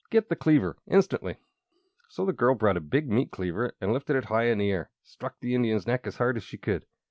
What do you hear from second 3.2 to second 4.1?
cleaver, and